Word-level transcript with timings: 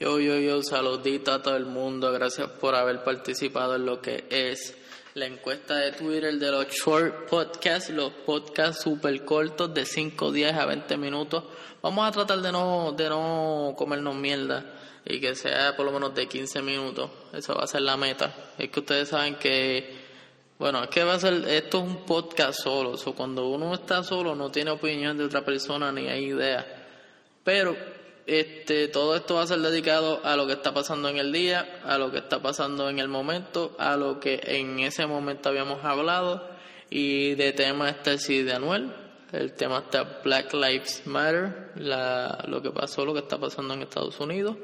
Yo, 0.00 0.18
yo, 0.18 0.38
yo, 0.38 0.62
saludito 0.62 1.30
a 1.30 1.42
todo 1.42 1.58
el 1.58 1.66
mundo. 1.66 2.10
Gracias 2.10 2.48
por 2.48 2.74
haber 2.74 3.04
participado 3.04 3.76
en 3.76 3.84
lo 3.84 4.00
que 4.00 4.24
es 4.30 4.74
la 5.12 5.26
encuesta 5.26 5.76
de 5.76 5.92
Twitter 5.92 6.38
de 6.38 6.50
los 6.50 6.68
short 6.68 7.28
podcasts, 7.28 7.90
los 7.90 8.10
podcasts 8.10 8.82
super 8.82 9.22
cortos 9.26 9.74
de 9.74 9.84
5, 9.84 10.32
10 10.32 10.54
a 10.54 10.64
20 10.64 10.96
minutos. 10.96 11.44
Vamos 11.82 12.08
a 12.08 12.12
tratar 12.12 12.40
de 12.40 12.50
no, 12.50 12.92
de 12.92 13.10
no 13.10 13.74
comernos 13.76 14.16
mierda 14.16 14.64
y 15.04 15.20
que 15.20 15.34
sea 15.34 15.76
por 15.76 15.84
lo 15.84 15.92
menos 15.92 16.14
de 16.14 16.26
15 16.26 16.62
minutos. 16.62 17.10
Eso 17.34 17.54
va 17.54 17.64
a 17.64 17.66
ser 17.66 17.82
la 17.82 17.98
meta. 17.98 18.34
Es 18.56 18.70
que 18.70 18.80
ustedes 18.80 19.10
saben 19.10 19.34
que, 19.34 19.98
bueno, 20.58 20.82
es 20.82 20.88
que 20.88 21.04
va 21.04 21.12
a 21.12 21.20
ser, 21.20 21.46
esto 21.46 21.76
es 21.76 21.84
un 21.84 22.06
podcast 22.06 22.58
solo. 22.58 22.92
O 22.92 23.14
cuando 23.14 23.48
uno 23.50 23.74
está 23.74 24.02
solo 24.02 24.34
no 24.34 24.50
tiene 24.50 24.70
opinión 24.70 25.18
de 25.18 25.24
otra 25.24 25.44
persona 25.44 25.92
ni 25.92 26.08
hay 26.08 26.24
idea. 26.24 26.86
Pero 27.44 27.99
este, 28.26 28.88
todo 28.88 29.16
esto 29.16 29.34
va 29.34 29.42
a 29.42 29.46
ser 29.46 29.58
dedicado 29.60 30.20
a 30.24 30.36
lo 30.36 30.46
que 30.46 30.52
está 30.52 30.72
pasando 30.72 31.08
en 31.08 31.16
el 31.16 31.32
día, 31.32 31.80
a 31.84 31.98
lo 31.98 32.10
que 32.10 32.18
está 32.18 32.40
pasando 32.40 32.88
en 32.88 32.98
el 32.98 33.08
momento, 33.08 33.74
a 33.78 33.96
lo 33.96 34.20
que 34.20 34.40
en 34.44 34.80
ese 34.80 35.06
momento 35.06 35.48
habíamos 35.48 35.84
hablado 35.84 36.48
y 36.88 37.34
de 37.34 37.52
tema 37.52 37.88
está 37.88 38.12
el 38.12 38.20
CD 38.20 38.44
de 38.44 38.52
Anuel, 38.54 38.92
el 39.32 39.52
tema 39.54 39.78
está 39.78 40.20
Black 40.24 40.52
Lives 40.54 41.02
Matter, 41.06 41.72
la, 41.76 42.44
lo 42.48 42.60
que 42.62 42.70
pasó, 42.70 43.04
lo 43.04 43.12
que 43.12 43.20
está 43.20 43.38
pasando 43.38 43.74
en 43.74 43.82
Estados 43.82 44.18
Unidos 44.20 44.56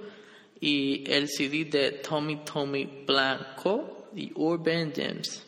y 0.61 1.05
el 1.11 1.29
CD 1.29 1.65
de 1.65 1.93
Tommy 1.93 2.45
Tommy 2.45 3.05
Blanco 3.07 4.09
y 4.15 4.33
Urban 4.35 4.93
Gems. 4.93 5.45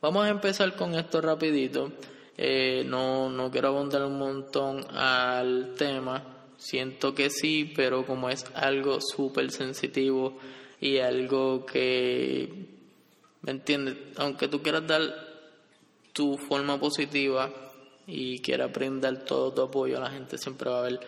Vamos 0.00 0.24
a 0.24 0.30
empezar 0.30 0.74
con 0.76 0.94
esto 0.94 1.20
rapidito. 1.20 1.92
Eh, 2.36 2.84
no, 2.86 3.28
no 3.28 3.50
quiero 3.50 3.68
abundar 3.68 4.02
un 4.04 4.18
montón 4.18 4.86
al 4.96 5.74
tema 5.76 6.39
Siento 6.60 7.14
que 7.14 7.30
sí, 7.30 7.72
pero 7.74 8.04
como 8.04 8.28
es 8.28 8.44
algo 8.54 8.98
súper 9.00 9.50
sensitivo 9.50 10.36
y 10.78 10.98
algo 10.98 11.64
que, 11.64 12.66
¿me 13.40 13.52
entiendes? 13.52 13.96
Aunque 14.16 14.46
tú 14.46 14.60
quieras 14.60 14.86
dar 14.86 15.00
tu 16.12 16.36
forma 16.36 16.78
positiva 16.78 17.50
y 18.06 18.40
quieras 18.40 18.70
brindar 18.70 19.24
todo 19.24 19.54
tu 19.54 19.62
apoyo, 19.62 19.96
a 19.96 20.00
la 20.00 20.10
gente 20.10 20.36
siempre 20.36 20.68
va 20.68 20.80
a 20.80 20.82
ver 20.82 21.00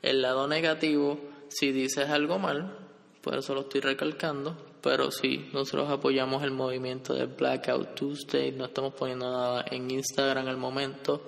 el 0.00 0.22
lado 0.22 0.46
negativo. 0.46 1.18
Si 1.48 1.72
dices 1.72 2.08
algo 2.08 2.38
mal, 2.38 2.78
por 3.20 3.36
eso 3.36 3.52
lo 3.52 3.62
estoy 3.62 3.80
recalcando, 3.80 4.56
pero 4.80 5.10
sí, 5.10 5.50
nosotros 5.52 5.90
apoyamos 5.90 6.44
el 6.44 6.52
movimiento 6.52 7.14
de 7.14 7.26
Blackout 7.26 7.96
Tuesday, 7.96 8.52
no 8.52 8.66
estamos 8.66 8.94
poniendo 8.94 9.28
nada 9.28 9.64
en 9.72 9.90
Instagram 9.90 10.46
al 10.46 10.56
momento 10.56 11.20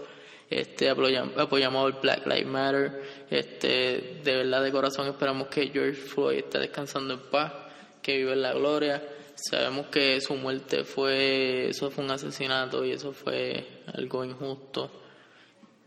este 0.61 0.89
apoyamos, 0.89 1.93
el 1.93 2.01
Black 2.01 2.27
Lives 2.27 2.47
Matter, 2.47 3.03
este 3.31 4.21
de 4.23 4.37
verdad 4.37 4.63
de 4.63 4.73
corazón 4.73 5.09
esperamos 5.09 5.49
que 5.49 5.69
George 5.69 5.95
Floyd 5.95 6.39
esté 6.39 6.59
descansando 6.59 7.15
en 7.15 7.21
paz, 7.21 7.53
que 8.01 8.17
vive 8.19 8.33
en 8.33 8.43
la 8.43 8.53
gloria. 8.53 9.03
Sabemos 9.35 9.87
que 9.87 10.21
su 10.21 10.35
muerte 10.35 10.85
fue, 10.85 11.69
eso 11.69 11.91
fue 11.91 12.05
un 12.05 12.11
asesinato 12.11 12.85
y 12.85 12.93
eso 12.93 13.13
fue 13.13 13.83
algo 13.95 14.25
injusto. 14.25 14.91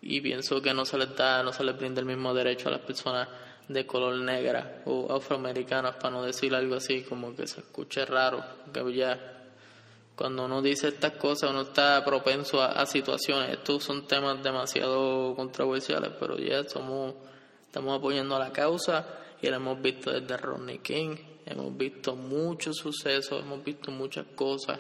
Y 0.02 0.22
pienso 0.22 0.62
que 0.62 0.74
no 0.74 0.86
se 0.86 0.98
les 0.98 1.16
da, 1.16 1.42
no 1.44 1.54
se 1.54 1.64
les 1.64 1.78
brinda 1.78 2.00
el 2.00 2.06
mismo 2.06 2.34
derecho 2.34 2.68
a 2.68 2.72
las 2.72 2.82
personas 2.82 3.28
de 3.68 3.86
color 3.86 4.16
negra 4.18 4.82
o 4.86 5.12
afroamericanas, 5.12 5.96
para 5.96 6.12
no 6.12 6.24
decir 6.24 6.54
algo 6.54 6.76
así 6.76 7.02
como 7.02 7.36
que 7.36 7.48
se 7.48 7.62
escuche 7.62 8.06
raro, 8.06 8.44
que 8.72 8.94
ya 8.94 9.45
cuando 10.16 10.46
uno 10.46 10.62
dice 10.62 10.88
estas 10.88 11.14
cosas, 11.14 11.50
uno 11.50 11.62
está 11.62 12.04
propenso 12.06 12.62
a, 12.62 12.86
situaciones. 12.86 13.52
Estos 13.52 13.84
son 13.84 14.08
temas 14.08 14.42
demasiado 14.42 15.36
controversiales, 15.36 16.12
pero 16.20 16.38
ya 16.38 16.64
somos, 16.64 17.16
estamos 17.66 17.98
apoyando 17.98 18.36
a 18.36 18.40
la 18.40 18.52
causa 18.54 19.06
y 19.42 19.48
lo 19.48 19.58
hemos 19.58 19.82
visto 19.82 20.12
desde 20.12 20.38
Rodney 20.38 20.80
King. 20.80 21.18
Hemos 21.46 21.76
visto 21.78 22.16
muchos 22.16 22.78
sucesos, 22.78 23.44
hemos 23.44 23.64
visto 23.64 23.92
muchas 23.92 24.26
cosas 24.36 24.80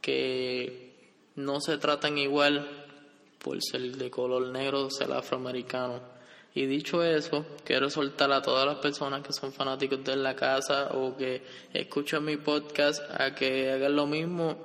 que 0.00 1.20
no 1.36 1.60
se 1.60 1.76
tratan 1.78 2.16
igual 2.18 2.86
por 3.38 3.62
ser 3.62 3.96
de 3.96 4.10
color 4.10 4.48
negro 4.48 4.90
ser 4.90 5.12
afroamericano. 5.12 6.00
Y 6.54 6.66
dicho 6.66 7.02
eso, 7.02 7.46
quiero 7.64 7.88
soltar 7.88 8.30
a 8.30 8.42
todas 8.42 8.66
las 8.66 8.76
personas 8.76 9.22
que 9.22 9.32
son 9.32 9.52
fanáticos 9.52 10.04
de 10.04 10.16
la 10.16 10.36
casa 10.36 10.90
o 10.92 11.16
que 11.16 11.42
escuchan 11.72 12.24
mi 12.24 12.36
podcast 12.36 13.02
a 13.18 13.34
que 13.34 13.70
hagan 13.70 13.96
lo 13.96 14.06
mismo, 14.06 14.58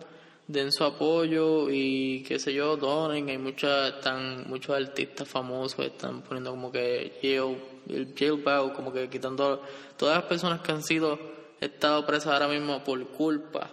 den 0.47 0.71
su 0.73 0.83
apoyo 0.83 1.69
y 1.69 2.23
qué 2.27 2.39
sé 2.39 2.53
yo, 2.53 2.75
donen. 2.75 3.29
Hay 3.29 3.37
muchas, 3.37 3.93
están, 3.95 4.49
muchos 4.49 4.75
artistas 4.75 5.27
famosos 5.29 5.85
están 5.85 6.23
poniendo 6.23 6.51
como 6.51 6.73
que 6.73 7.19
jail, 7.21 7.57
el 7.87 8.13
jailbound, 8.13 8.73
como 8.73 8.91
que 8.91 9.09
quitando 9.09 9.63
todas 9.95 10.17
las 10.17 10.25
personas 10.25 10.59
que 10.59 10.73
han 10.73 10.83
sido, 10.83 11.17
estado 11.61 12.05
presas 12.05 12.33
ahora 12.33 12.49
mismo 12.49 12.83
por 12.83 13.01
culpa 13.07 13.71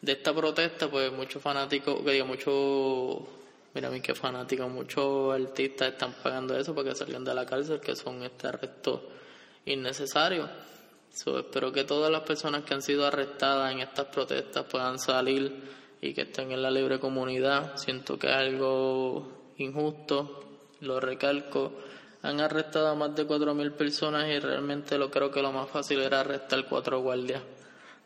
de 0.00 0.12
esta 0.12 0.32
protesta, 0.32 0.88
pues 0.88 1.12
muchos 1.12 1.42
fanáticos, 1.42 2.04
que 2.04 2.12
digo, 2.12 2.26
muchos 2.26 3.41
Mira 3.74 3.88
a 3.88 3.90
mí 3.90 4.02
qué 4.02 4.14
fanático, 4.14 4.68
muchos 4.68 5.32
artistas 5.32 5.92
están 5.92 6.12
pagando 6.22 6.54
eso 6.54 6.74
para 6.74 6.90
que 6.90 6.94
salgan 6.94 7.24
de 7.24 7.34
la 7.34 7.46
cárcel, 7.46 7.80
que 7.80 7.96
son 7.96 8.22
este 8.22 8.48
arresto 8.48 9.08
innecesario. 9.64 10.46
espero 11.10 11.72
que 11.72 11.84
todas 11.84 12.10
las 12.12 12.20
personas 12.22 12.64
que 12.64 12.74
han 12.74 12.82
sido 12.82 13.06
arrestadas 13.06 13.72
en 13.72 13.80
estas 13.80 14.06
protestas 14.06 14.66
puedan 14.66 14.98
salir 14.98 15.62
y 16.02 16.12
que 16.12 16.22
estén 16.22 16.52
en 16.52 16.60
la 16.60 16.70
libre 16.70 17.00
comunidad. 17.00 17.76
Siento 17.76 18.18
que 18.18 18.26
es 18.26 18.34
algo 18.34 19.52
injusto, 19.56 20.58
lo 20.80 21.00
recalco. 21.00 21.72
Han 22.22 22.40
arrestado 22.40 22.88
a 22.88 22.94
más 22.94 23.14
de 23.16 23.26
4.000 23.26 23.72
personas 23.72 24.28
y 24.28 24.38
realmente 24.38 24.98
lo 24.98 25.10
creo 25.10 25.30
que 25.30 25.40
lo 25.40 25.50
más 25.50 25.70
fácil 25.70 26.00
era 26.00 26.20
arrestar 26.20 26.66
cuatro 26.68 27.00
guardias. 27.00 27.42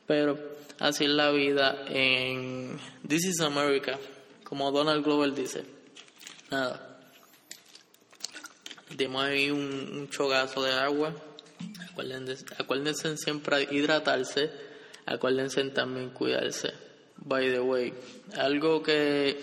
Pero 0.07 0.39
así 0.79 1.05
es 1.05 1.11
la 1.11 1.33
vida 1.33 1.85
en 1.89 2.79
This 3.07 3.25
is 3.25 3.41
America 3.41 3.99
como 4.49 4.71
Donald 4.71 5.05
Glover 5.05 5.35
dice. 5.35 5.65
Nada. 6.51 7.01
Dimos 8.97 9.25
ahí 9.25 9.51
un, 9.51 10.09
chogazo 10.09 10.63
de 10.63 10.73
agua. 10.73 11.13
Acuérdense, 11.91 12.45
acuérdense 12.57 13.17
siempre 13.17 13.67
hidratarse. 13.71 14.51
Acuérdense 15.07 15.65
también 15.71 16.11
cuidarse. 16.11 16.73
By 17.17 17.51
the 17.51 17.61
way, 17.61 17.93
algo 18.37 18.83
que 18.83 19.41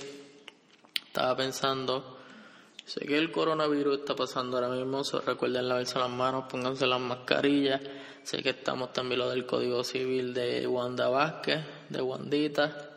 estaba 1.06 1.35
pensando. 1.35 2.20
Sé 2.85 3.06
que 3.06 3.18
el 3.18 3.31
coronavirus 3.31 4.00
está 4.00 4.16
pasando 4.16 4.58
ahora 4.58 4.70
mismo. 4.70 5.03
recuerden 5.25 5.68
lavarse 5.68 6.00
las 6.00 6.09
manos, 6.09 6.46
pónganse 6.50 6.85
las 6.85 7.02
mascarillas. 7.02 7.81
Sé 8.24 8.41
que 8.41 8.52
estamos 8.52 8.94
también 8.94 9.20
lo 9.20 9.30
del 9.30 9.46
Código 9.46 9.84
Civil 9.84 10.34
de 10.34 10.66
Wanda 10.66 11.09
Vázquez, 11.09 11.59
de 11.90 12.02
Wandita. 12.02 12.92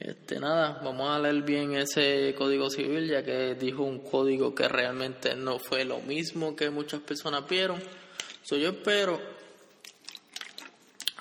Este, 0.00 0.40
nada, 0.40 0.80
vamos 0.82 1.10
a 1.10 1.18
leer 1.18 1.42
bien 1.42 1.74
ese 1.74 2.34
código 2.34 2.70
civil, 2.70 3.06
ya 3.06 3.22
que 3.22 3.54
dijo 3.54 3.82
un 3.82 3.98
código 3.98 4.54
que 4.54 4.66
realmente 4.66 5.34
no 5.34 5.58
fue 5.58 5.84
lo 5.84 5.98
mismo 6.00 6.56
que 6.56 6.70
muchas 6.70 7.02
personas 7.02 7.46
vieron. 7.46 7.82
So, 8.42 8.56
yo 8.56 8.70
espero, 8.70 9.20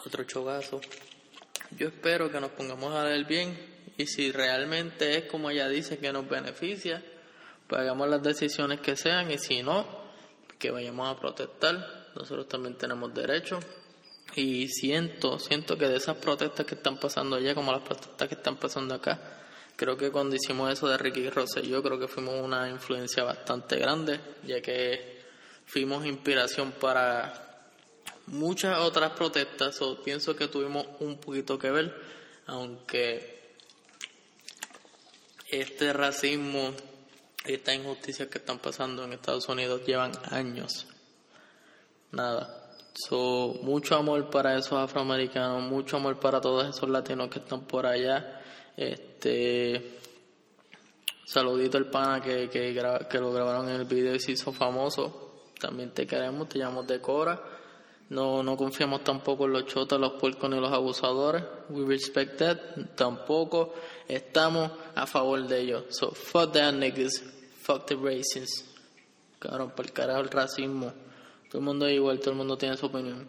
otro 0.06 0.23
chogazo, 0.23 0.79
yo 1.78 1.89
espero 1.89 2.31
que 2.31 2.39
nos 2.39 2.51
pongamos 2.51 2.95
a 2.95 3.03
leer 3.03 3.25
bien 3.25 3.59
y 3.97 4.07
si 4.07 4.31
realmente 4.31 5.18
es 5.18 5.25
como 5.25 5.50
ella 5.50 5.68
dice 5.68 5.97
que 5.97 6.13
nos 6.13 6.29
beneficia, 6.29 7.03
pues 7.68 7.81
hagamos 7.81 8.07
las 8.07 8.23
decisiones 8.23 8.79
que 8.79 8.95
sean 8.95 9.29
y 9.29 9.38
si 9.38 9.62
no, 9.62 9.85
que 10.57 10.72
vayamos 10.72 11.09
a 11.09 11.19
protestar. 11.19 12.12
Nosotros 12.16 12.47
también 12.47 12.78
tenemos 12.78 13.13
derecho 13.13 13.59
y 14.35 14.67
siento, 14.67 15.40
siento 15.40 15.78
que 15.78 15.88
de 15.88 15.97
esas 15.97 16.17
protestas 16.17 16.66
que 16.66 16.75
están 16.75 17.00
pasando 17.00 17.35
allá, 17.35 17.56
como 17.56 17.72
las 17.72 17.81
protestas 17.81 18.28
que 18.28 18.35
están 18.35 18.57
pasando 18.57 18.95
acá, 18.95 19.19
creo 19.75 19.97
que 19.97 20.12
cuando 20.12 20.35
hicimos 20.35 20.72
eso 20.72 20.88
de 20.88 20.97
Ricky 20.97 21.29
Rosselló, 21.29 21.81
creo 21.81 22.00
que 22.00 22.07
fuimos 22.07 22.35
una 22.41 22.69
influencia 22.69 23.23
bastante 23.23 23.78
grande, 23.78 24.19
ya 24.45 24.62
que 24.62 25.23
fuimos 25.66 26.06
inspiración 26.06 26.72
para 26.73 27.66
muchas 28.28 28.78
otras 28.79 29.12
protestas, 29.12 29.81
o 29.81 30.01
pienso 30.03 30.36
que 30.36 30.48
tuvimos 30.48 30.86
un 31.00 31.19
poquito 31.19 31.57
que 31.57 31.71
ver, 31.71 31.95
aunque 32.45 33.39
este 35.50 35.94
racismo 35.94 36.74
estas 37.45 37.75
injusticias 37.75 38.27
que 38.27 38.38
están 38.38 38.59
pasando 38.59 39.03
en 39.03 39.13
Estados 39.13 39.48
Unidos 39.48 39.81
llevan 39.86 40.12
años. 40.30 40.88
Nada, 42.12 42.58
So, 42.94 43.59
mucho 43.62 43.95
amor 43.95 44.30
para 44.30 44.57
esos 44.57 44.74
afroamericanos, 44.74 45.63
mucho 45.63 45.97
amor 45.97 46.19
para 46.19 46.41
todos 46.41 46.68
esos 46.68 46.89
latinos 46.89 47.30
que 47.30 47.39
están 47.39 47.62
por 47.62 47.86
allá. 47.86 48.41
Este, 48.75 50.00
saludito 51.25 51.77
al 51.77 51.89
pana 51.89 52.21
que, 52.21 52.50
que, 52.50 52.74
que 53.09 53.19
lo 53.19 53.31
grabaron 53.31 53.69
en 53.69 53.75
el 53.75 53.86
video 53.86 54.15
y 54.15 54.19
se 54.19 54.33
hizo 54.33 54.51
famoso. 54.51 55.44
También 55.59 55.91
te 55.91 56.07
queremos, 56.07 56.50
te 56.50 56.59
llamamos 56.59 56.88
de 56.88 57.00
Cora. 57.00 57.41
No, 58.09 58.41
no 58.41 58.57
confiamos 58.57 59.03
tampoco 59.03 59.45
en 59.45 59.53
los 59.53 59.65
chotas, 59.68 60.00
los 60.00 60.13
puercos 60.13 60.50
ni 60.50 60.59
los 60.59 60.71
abusadores. 60.71 61.44
We 61.69 61.86
respect 61.86 62.38
that. 62.39 62.57
Tampoco 62.95 63.75
estamos 64.07 64.71
a 64.95 65.06
favor 65.06 65.45
de 65.47 65.59
ellos. 65.59 65.83
So, 65.89 66.12
fuck 66.12 66.53
that 66.53 66.74
niggas. 66.74 67.21
Fuck 67.62 67.86
the 67.86 67.95
racists. 67.95 68.65
Cabrón, 69.38 69.74
por 69.75 69.86
el 69.86 69.94
carajo 69.94 70.21
el 70.21 70.30
racismo. 70.30 70.91
Todo 71.50 71.60
el 71.60 71.66
mundo 71.66 71.88
es 71.88 71.96
igual, 71.96 72.19
todo 72.19 72.31
el 72.31 72.38
mundo 72.38 72.57
tiene 72.57 72.78
su 72.78 72.86
opinión. 72.86 73.28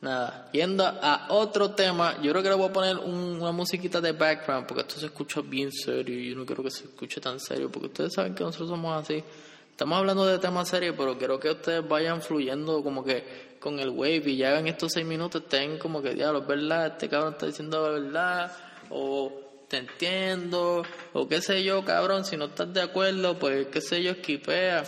Nada, 0.00 0.48
yendo 0.52 0.86
a 0.86 1.26
otro 1.28 1.72
tema, 1.72 2.22
yo 2.22 2.30
creo 2.30 2.42
que 2.42 2.48
le 2.48 2.54
voy 2.54 2.70
a 2.70 2.72
poner 2.72 2.96
una 2.96 3.52
musiquita 3.52 4.00
de 4.00 4.12
background 4.12 4.66
porque 4.66 4.80
esto 4.80 4.98
se 4.98 5.06
escucha 5.06 5.42
bien 5.42 5.70
serio 5.70 6.18
y 6.18 6.30
yo 6.30 6.36
no 6.36 6.46
quiero 6.46 6.62
que 6.62 6.70
se 6.70 6.84
escuche 6.84 7.20
tan 7.20 7.38
serio 7.38 7.70
porque 7.70 7.88
ustedes 7.88 8.14
saben 8.14 8.34
que 8.34 8.42
nosotros 8.42 8.70
somos 8.70 9.02
así. 9.02 9.22
Estamos 9.70 9.98
hablando 9.98 10.24
de 10.24 10.38
temas 10.38 10.68
serios, 10.68 10.94
pero 10.96 11.18
quiero 11.18 11.38
que 11.38 11.50
ustedes 11.50 11.86
vayan 11.86 12.22
fluyendo 12.22 12.82
como 12.82 13.04
que 13.04 13.58
con 13.60 13.78
el 13.78 13.90
wave 13.90 14.22
y 14.26 14.36
ya 14.36 14.58
en 14.58 14.68
estos 14.68 14.92
seis 14.92 15.04
minutos 15.04 15.42
estén 15.42 15.78
como 15.78 16.00
que, 16.00 16.14
diablo, 16.14 16.46
verdad, 16.46 16.86
este 16.86 17.08
cabrón 17.08 17.34
está 17.34 17.46
diciendo 17.46 17.82
la 17.82 18.00
verdad, 18.00 18.52
o 18.88 19.32
te 19.68 19.78
entiendo, 19.78 20.82
o 21.12 21.28
qué 21.28 21.42
sé 21.42 21.62
yo, 21.62 21.84
cabrón, 21.84 22.24
si 22.24 22.38
no 22.38 22.46
estás 22.46 22.72
de 22.72 22.80
acuerdo, 22.80 23.38
pues 23.38 23.66
qué 23.66 23.80
sé 23.82 24.02
yo, 24.02 24.12
esquipea. 24.12 24.82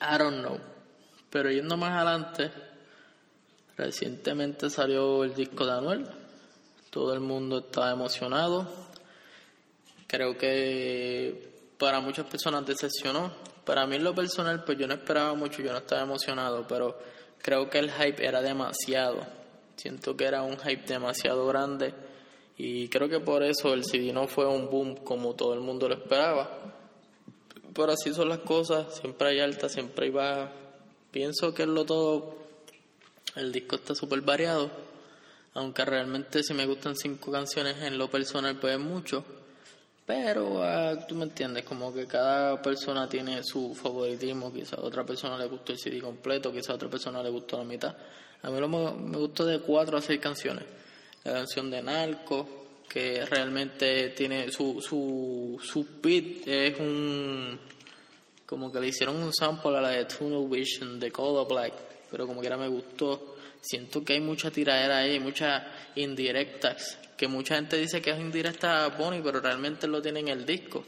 I 0.00 0.18
don't 0.18 0.40
know. 0.40 0.71
Pero 1.32 1.50
yendo 1.50 1.76
más 1.76 1.92
adelante, 1.92 2.52
Recientemente 3.76 4.68
salió 4.68 5.24
el 5.24 5.34
disco 5.34 5.64
de 5.64 5.72
Anuel, 5.72 6.06
todo 6.90 7.14
el 7.14 7.20
mundo 7.20 7.58
está 7.58 7.90
emocionado. 7.90 8.68
Creo 10.06 10.36
que 10.36 11.72
para 11.78 12.00
muchas 12.00 12.26
personas 12.26 12.66
decepcionó. 12.66 13.32
Para 13.64 13.86
mí 13.86 13.96
en 13.96 14.04
lo 14.04 14.14
personal, 14.14 14.62
pues 14.64 14.76
yo 14.76 14.86
no 14.86 14.94
esperaba 14.94 15.34
mucho, 15.34 15.62
yo 15.62 15.72
no 15.72 15.78
estaba 15.78 16.02
emocionado, 16.02 16.66
pero 16.68 16.98
creo 17.38 17.70
que 17.70 17.78
el 17.78 17.90
hype 17.90 18.24
era 18.26 18.42
demasiado. 18.42 19.26
Siento 19.76 20.16
que 20.16 20.24
era 20.26 20.42
un 20.42 20.58
hype 20.58 20.84
demasiado 20.86 21.46
grande 21.46 21.94
y 22.58 22.88
creo 22.88 23.08
que 23.08 23.20
por 23.20 23.42
eso 23.42 23.72
el 23.72 23.84
CD 23.84 24.12
no 24.12 24.28
fue 24.28 24.46
un 24.46 24.68
boom 24.68 24.96
como 24.96 25.34
todo 25.34 25.54
el 25.54 25.60
mundo 25.60 25.88
lo 25.88 25.94
esperaba. 25.94 26.58
Pero 27.72 27.92
así 27.92 28.12
son 28.12 28.28
las 28.28 28.40
cosas, 28.40 28.96
siempre 28.96 29.30
hay 29.30 29.40
alta, 29.40 29.70
siempre 29.70 30.06
hay 30.06 30.12
baja. 30.12 30.52
Pienso 31.12 31.52
que 31.52 31.62
es 31.62 31.68
lo 31.68 31.84
todo 31.84 32.38
el 33.36 33.52
disco 33.52 33.76
está 33.76 33.94
súper 33.94 34.22
variado, 34.22 34.70
aunque 35.54 35.84
realmente 35.84 36.42
si 36.42 36.54
me 36.54 36.66
gustan 36.66 36.96
cinco 36.96 37.30
canciones 37.30 37.82
en 37.82 37.98
lo 37.98 38.10
personal 38.10 38.58
pues 38.58 38.74
es 38.74 38.80
mucho. 38.80 39.24
Pero 40.04 40.62
ah, 40.64 41.06
tú 41.06 41.14
me 41.14 41.24
entiendes, 41.24 41.64
como 41.64 41.94
que 41.94 42.06
cada 42.06 42.60
persona 42.60 43.08
tiene 43.08 43.42
su 43.44 43.74
favoritismo, 43.74 44.52
quizá 44.52 44.76
a 44.76 44.80
otra 44.80 45.04
persona 45.04 45.38
le 45.38 45.46
gustó 45.46 45.72
el 45.72 45.78
CD 45.78 46.00
completo, 46.00 46.52
quizá 46.52 46.72
a 46.72 46.74
otra 46.76 46.90
persona 46.90 47.22
le 47.22 47.30
gustó 47.30 47.58
la 47.58 47.64
mitad. 47.64 47.94
A 48.42 48.50
mí 48.50 48.58
lo, 48.58 48.68
me 48.68 49.18
gustó 49.18 49.44
de 49.44 49.60
cuatro 49.60 49.98
a 49.98 50.00
seis 50.00 50.18
canciones. 50.18 50.64
La 51.24 51.34
canción 51.34 51.70
de 51.70 51.82
Narco, 51.82 52.48
que 52.88 53.24
realmente 53.26 54.08
tiene 54.10 54.50
su, 54.50 54.80
su, 54.80 55.60
su 55.62 55.86
beat, 56.02 56.48
es 56.48 56.80
un... 56.80 57.60
como 58.52 58.70
que 58.70 58.80
le 58.80 58.88
hicieron 58.88 59.16
un 59.16 59.32
sample 59.32 59.78
a 59.78 59.80
la 59.80 59.88
de 59.88 60.04
Tunnel 60.04 60.46
Vision 60.46 61.00
de 61.00 61.10
Color 61.10 61.48
Black 61.48 61.72
pero 62.12 62.26
como 62.26 62.42
quiera 62.42 62.58
me 62.58 62.68
gustó. 62.68 63.36
Siento 63.62 64.04
que 64.04 64.12
hay 64.12 64.20
mucha 64.20 64.50
tiradera 64.50 64.98
ahí, 64.98 65.18
muchas 65.18 65.62
indirectas, 65.94 66.98
que 67.16 67.26
mucha 67.26 67.54
gente 67.54 67.78
dice 67.78 68.02
que 68.02 68.10
es 68.10 68.20
indirecta 68.20 68.84
a 68.84 68.88
Bonnie, 68.88 69.22
pero 69.22 69.40
realmente 69.40 69.86
lo 69.86 70.02
tiene 70.02 70.20
en 70.20 70.28
el 70.28 70.44
disco. 70.44 70.84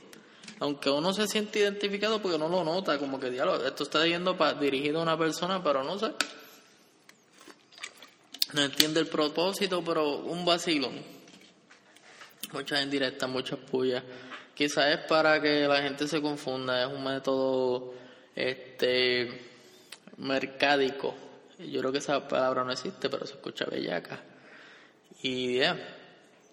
Aunque 0.60 0.90
uno 0.90 1.14
se 1.14 1.26
siente 1.26 1.60
identificado 1.60 2.20
porque 2.20 2.36
no 2.36 2.48
lo 2.48 2.62
nota, 2.62 2.98
como 2.98 3.18
que 3.18 3.30
diálogo, 3.30 3.64
esto 3.64 3.84
está 3.84 4.06
yendo 4.06 4.36
para, 4.36 4.52
dirigido 4.60 4.98
a 4.98 5.02
una 5.02 5.16
persona, 5.16 5.62
pero 5.64 5.82
no 5.82 5.98
sé. 5.98 6.12
No 8.52 8.62
entiende 8.62 9.00
el 9.00 9.06
propósito, 9.06 9.82
pero 9.82 10.18
un 10.18 10.44
vacilón. 10.44 11.02
Muchas 12.52 12.84
indirectas, 12.84 13.30
muchas 13.30 13.58
pullas. 13.58 14.04
Quizás 14.54 14.94
es 14.94 14.98
para 15.06 15.40
que 15.40 15.66
la 15.66 15.82
gente 15.82 16.06
se 16.06 16.22
confunda, 16.22 16.82
es 16.82 16.92
un 16.92 17.02
método 17.02 17.92
este 18.34 19.28
mercádico. 20.18 21.14
Yo 21.58 21.80
creo 21.80 21.92
que 21.92 21.98
esa 21.98 22.26
palabra 22.26 22.64
no 22.64 22.72
existe, 22.72 23.08
pero 23.08 23.26
se 23.26 23.34
escucha 23.34 23.64
bellaca. 23.64 24.20
Y 25.22 25.58
ya, 25.58 25.76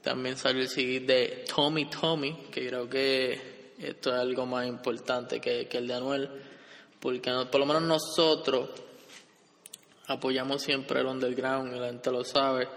también 0.02 0.38
salió 0.38 0.62
el 0.62 0.70
CD 0.70 1.00
de 1.02 1.46
Tommy 1.54 1.90
Tommy, 1.90 2.48
que 2.52 2.68
creo 2.68 2.90
que 2.90 3.76
esto 3.80 4.14
es 4.14 4.20
algo 4.20 4.46
más 4.46 4.68
importante 4.68 5.40
que, 5.40 5.68
el 5.72 5.88
de 5.88 5.94
Anuel, 5.94 6.30
porque 7.00 7.32
por 7.52 7.60
lo 7.60 7.66
menos 7.66 7.84
nosotros 7.84 8.70
apoyamos 10.08 10.62
siempre 10.62 11.00
el 11.00 11.08
underground 11.08 11.76
y 11.76 11.80
la 11.80 11.88
gente 11.88 12.12
lo 12.12 12.24
sabe. 12.24 12.68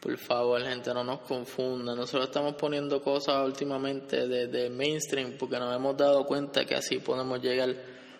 Por 0.00 0.16
favor, 0.16 0.62
gente, 0.62 0.94
no 0.94 1.02
nos 1.02 1.20
confunda. 1.20 1.94
Nosotros 1.94 2.26
estamos 2.26 2.54
poniendo 2.54 3.02
cosas 3.02 3.44
últimamente 3.44 4.28
de, 4.28 4.46
de 4.46 4.70
mainstream 4.70 5.36
porque 5.36 5.58
nos 5.58 5.74
hemos 5.74 5.96
dado 5.96 6.24
cuenta 6.24 6.64
que 6.64 6.76
así 6.76 6.98
podemos 6.98 7.42
llegar 7.42 7.74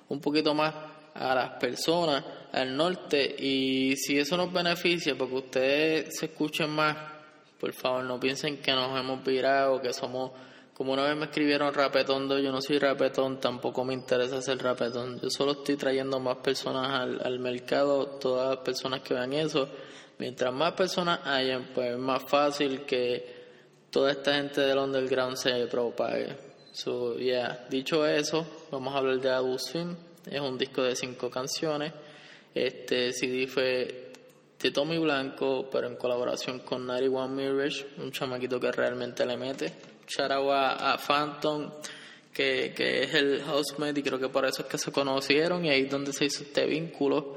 un 0.09 0.21
poquito 0.21 0.55
más 0.55 0.75
a 1.15 1.35
las 1.35 1.51
personas 1.61 2.25
al 2.53 2.77
norte. 2.77 3.37
Y 3.39 3.95
si 3.97 4.19
eso 4.19 4.37
nos 4.37 4.53
beneficia 4.53 5.17
porque 5.17 5.35
ustedes 5.35 6.19
se 6.19 6.27
escuchen 6.27 6.71
más 6.71 6.97
por 7.59 7.73
favor 7.73 8.05
no 8.05 8.21
piensen 8.21 8.59
que 8.59 8.73
nos 8.73 8.99
hemos 8.99 9.25
virado 9.25 9.81
que 9.81 9.93
somos 9.93 10.31
como 10.75 10.93
una 10.93 11.03
vez 11.03 11.17
me 11.17 11.25
escribieron 11.25 11.75
rapetón 11.75 12.29
yo 12.41 12.53
no 12.53 12.63
soy 12.63 12.79
rapetón 12.79 13.41
tampoco 13.41 13.85
me 13.85 13.95
interesa 13.95 14.41
ser 14.41 14.59
rapetón. 14.59 15.21
Yo 15.21 15.29
solo 15.29 15.53
estoy 15.53 15.77
trayendo 15.77 16.21
más 16.21 16.37
personas 16.37 17.01
al, 17.01 17.21
al 17.25 17.39
mercado 17.41 18.07
todas 18.21 18.51
las 18.51 18.59
personas 18.65 19.01
que 19.01 19.15
vean 19.15 19.33
eso 19.33 19.69
mientras 20.19 20.53
más 20.53 20.73
personas 20.73 21.21
hayan 21.25 21.69
pues 21.75 21.93
es 21.93 21.99
más 21.99 22.23
fácil 22.25 22.83
que 22.83 23.39
toda 23.91 24.13
esta 24.13 24.35
gente 24.35 24.61
del 24.61 24.79
underground 24.79 25.37
se 25.37 25.67
propague 25.67 26.37
so 26.73 27.17
yeah 27.17 27.67
dicho 27.71 28.07
eso 28.07 28.47
vamos 28.71 28.95
a 28.95 28.99
hablar 28.99 29.21
de 29.21 29.31
Adult 29.31 29.61
es 30.31 30.41
un 30.41 30.59
disco 30.59 30.83
de 30.83 30.95
cinco 30.95 31.31
canciones. 31.31 31.93
Este 32.55 33.13
CD 33.13 33.47
fue 33.47 34.13
de 34.61 34.71
Tommy 34.71 34.99
Blanco, 34.99 35.69
pero 35.71 35.87
en 35.87 35.97
colaboración 35.97 36.61
con 36.61 36.89
One 36.91 37.29
Mirage, 37.29 37.87
un 37.99 38.11
chamaquito 38.11 38.59
que 38.59 38.73
realmente 38.73 39.25
le 39.25 39.37
mete. 39.37 39.73
Shout 40.07 40.31
a, 40.31 40.99
Phantom, 40.99 41.71
que, 42.33 42.73
que 42.75 43.05
es 43.05 43.15
el 43.15 43.43
housemate, 43.43 44.01
y 44.01 44.03
creo 44.03 44.19
que 44.19 44.29
por 44.29 44.45
eso 44.45 44.63
es 44.63 44.69
que 44.69 44.79
se 44.79 44.91
conocieron, 44.91 45.65
y 45.65 45.71
ahí 45.71 45.83
es 45.83 45.91
donde 45.91 46.13
se 46.13 46.25
hizo 46.25 46.43
este 46.43 46.67
vínculo. 46.67 47.37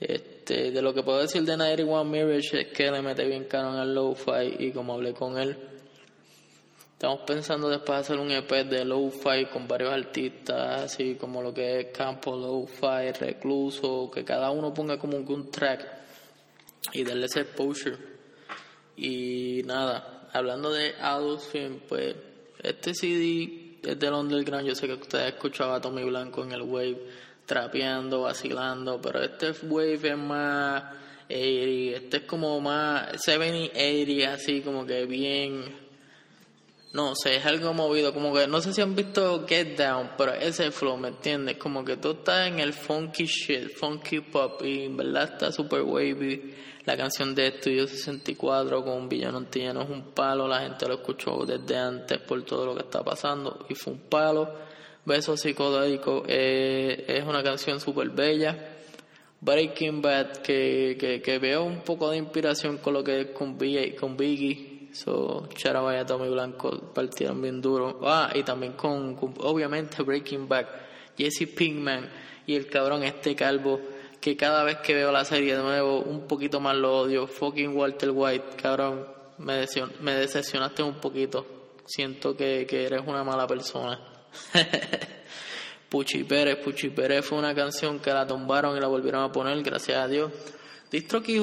Este, 0.00 0.33
de 0.44 0.82
lo 0.82 0.92
que 0.92 1.02
puedo 1.02 1.20
decir 1.20 1.42
de 1.42 1.84
One 1.84 2.10
Mirage 2.10 2.60
es 2.60 2.68
que 2.68 2.90
le 2.90 3.02
mete 3.02 3.24
bien 3.26 3.44
caro 3.44 3.70
al 3.70 3.94
lo-fi, 3.94 4.56
y 4.58 4.72
como 4.72 4.94
hablé 4.94 5.14
con 5.14 5.38
él, 5.38 5.56
Estamos 7.04 7.20
pensando 7.26 7.68
después 7.68 7.98
hacer 7.98 8.18
un 8.18 8.30
EP 8.30 8.50
de 8.64 8.82
lo-fi 8.82 9.44
con 9.52 9.68
varios 9.68 9.92
artistas, 9.92 10.84
así 10.84 11.16
como 11.16 11.42
lo 11.42 11.52
que 11.52 11.80
es 11.80 11.86
Campo 11.88 12.34
Lo-Fi, 12.34 13.12
Recluso, 13.20 14.10
que 14.10 14.24
cada 14.24 14.50
uno 14.50 14.72
ponga 14.72 14.96
como 14.96 15.18
un 15.18 15.50
track 15.50 15.86
y 16.94 17.04
darle 17.04 17.26
ese 17.26 17.40
exposure. 17.40 17.98
Y 18.96 19.62
nada, 19.66 20.30
hablando 20.32 20.72
de 20.72 20.94
Adult 20.98 21.40
Film, 21.40 21.80
pues 21.86 22.14
este 22.62 22.94
CD 22.94 23.80
es 23.82 23.98
del 23.98 24.14
underground. 24.14 24.66
Yo 24.66 24.74
sé 24.74 24.86
que 24.86 24.94
ustedes 24.94 25.34
escuchaban 25.34 25.76
a 25.76 25.80
Tommy 25.82 26.04
Blanco 26.04 26.42
en 26.42 26.52
el 26.52 26.62
Wave 26.62 27.06
trapeando, 27.46 28.22
vacilando, 28.22 29.00
pero 29.00 29.22
este 29.22 29.52
Wave 29.66 30.10
es 30.10 30.16
más 30.16 30.84
80, 31.28 31.96
este 31.96 32.16
es 32.18 32.22
como 32.24 32.60
más 32.60 33.22
70 33.22 33.78
80, 33.78 34.32
así 34.32 34.60
como 34.60 34.86
que 34.86 35.06
bien 35.06 35.84
no 36.94 37.12
sé, 37.16 37.36
es 37.36 37.44
algo 37.44 37.74
movido, 37.74 38.14
como 38.14 38.32
que 38.32 38.46
no 38.46 38.60
sé 38.60 38.72
si 38.72 38.80
han 38.80 38.94
visto 38.94 39.44
Get 39.48 39.76
Down, 39.76 40.10
pero 40.16 40.32
ese 40.32 40.70
flow, 40.70 40.96
¿me 40.96 41.08
entiendes? 41.08 41.56
Como 41.56 41.84
que 41.84 41.96
tú 41.96 42.12
estás 42.12 42.46
en 42.46 42.60
el 42.60 42.72
funky 42.72 43.24
shit, 43.24 43.68
funky 43.76 44.20
pop, 44.20 44.62
y 44.64 44.84
en 44.84 44.96
verdad 44.96 45.24
está 45.24 45.50
super 45.50 45.82
wavy. 45.82 46.54
La 46.84 46.96
canción 46.96 47.34
de 47.34 47.48
Estudio 47.48 47.88
64 47.88 48.84
con 48.84 48.92
un 48.92 49.08
villano 49.08 49.38
antillano 49.38 49.82
es 49.82 49.90
un 49.90 50.12
palo, 50.12 50.46
la 50.46 50.60
gente 50.60 50.86
lo 50.86 50.94
escuchó 50.94 51.44
desde 51.44 51.76
antes 51.76 52.18
por 52.20 52.40
todo 52.44 52.66
lo 52.66 52.74
que 52.76 52.82
está 52.82 53.02
pasando 53.02 53.66
y 53.68 53.74
fue 53.74 53.94
un 53.94 53.98
palo. 53.98 54.54
Beso 55.06 55.36
psicodélico 55.36 56.24
eh, 56.26 57.04
es 57.06 57.24
una 57.24 57.42
canción 57.42 57.78
super 57.78 58.08
bella. 58.08 58.74
Breaking 59.40 60.00
Bad, 60.00 60.38
que, 60.38 61.20
que, 61.22 61.38
veo 61.38 61.64
un 61.64 61.82
poco 61.82 62.10
de 62.10 62.16
inspiración 62.16 62.78
con 62.78 62.94
lo 62.94 63.04
que 63.04 63.20
es 63.20 63.26
con, 63.28 63.58
Biggie 63.58 64.88
So, 64.92 65.48
Charavaya 65.54 66.02
y 66.02 66.06
Tommy 66.06 66.30
Blanco 66.30 66.92
partieron 66.94 67.42
bien 67.42 67.60
duro. 67.60 68.00
Ah, 68.04 68.30
y 68.34 68.42
también 68.42 68.72
con, 68.72 69.18
obviamente, 69.40 70.02
Breaking 70.02 70.48
Back, 70.48 70.68
Jesse 71.18 71.46
Pinkman 71.54 72.08
y 72.46 72.54
el 72.54 72.70
cabrón 72.70 73.02
este 73.02 73.34
calvo, 73.34 73.80
que 74.18 74.36
cada 74.36 74.64
vez 74.64 74.78
que 74.78 74.94
veo 74.94 75.12
la 75.12 75.26
serie 75.26 75.54
de 75.54 75.62
nuevo, 75.62 76.00
un 76.00 76.26
poquito 76.26 76.60
más 76.60 76.76
lo 76.76 77.00
odio. 77.00 77.26
Fucking 77.26 77.76
Walter 77.76 78.10
White, 78.10 78.56
cabrón, 78.56 79.06
me, 79.36 79.66
me 80.00 80.14
decepcionaste 80.14 80.82
un 80.82 80.94
poquito. 80.94 81.44
Siento 81.84 82.34
que, 82.34 82.66
que 82.66 82.86
eres 82.86 83.02
una 83.06 83.22
mala 83.22 83.46
persona. 83.46 84.13
Puchi 85.88 86.24
Pérez, 86.24 86.56
Puchi 86.56 86.90
Pérez 86.90 87.24
fue 87.24 87.38
una 87.38 87.54
canción 87.54 88.00
que 88.00 88.10
la 88.10 88.26
tumbaron 88.26 88.76
y 88.76 88.80
la 88.80 88.88
volvieron 88.88 89.22
a 89.22 89.32
poner, 89.32 89.62
gracias 89.62 89.98
a 89.98 90.08
Dios. 90.08 90.32
DistroKid 90.90 91.40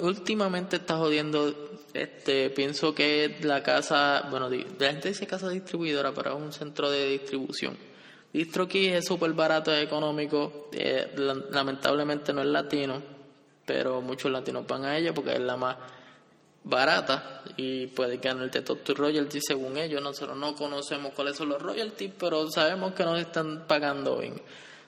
últimamente 0.00 0.76
está 0.76 0.96
jodiendo 0.96 1.54
este, 1.94 2.50
pienso 2.50 2.94
que 2.94 3.38
la 3.42 3.62
casa, 3.62 4.28
bueno, 4.30 4.48
la 4.50 4.90
gente 4.90 5.08
dice 5.08 5.26
casa 5.26 5.48
distribuidora, 5.48 6.12
pero 6.12 6.36
es 6.36 6.42
un 6.42 6.52
centro 6.52 6.90
de 6.90 7.08
distribución. 7.08 7.76
DistroKey 8.32 8.88
es 8.88 9.06
súper 9.06 9.32
barato, 9.32 9.72
es 9.72 9.84
económico, 9.84 10.68
eh, 10.72 11.12
lamentablemente 11.50 12.32
no 12.32 12.42
es 12.42 12.48
latino, 12.48 13.02
pero 13.64 14.00
muchos 14.00 14.30
latinos 14.30 14.66
van 14.66 14.84
a 14.84 14.96
ella 14.96 15.14
porque 15.14 15.32
es 15.32 15.40
la 15.40 15.56
más 15.56 15.76
barata 16.64 17.42
y 17.56 17.86
puede 17.88 18.18
ganarte 18.18 18.62
todo 18.62 18.78
tu 18.78 18.94
royalties 18.94 19.44
según 19.46 19.76
ellos. 19.78 20.02
Nosotros 20.02 20.36
no 20.36 20.54
conocemos 20.54 21.12
cuáles 21.14 21.36
son 21.36 21.48
los 21.48 21.62
royalties, 21.62 22.12
pero 22.18 22.50
sabemos 22.50 22.94
que 22.94 23.04
nos 23.04 23.18
están 23.20 23.66
pagando 23.66 24.18
bien. 24.18 24.40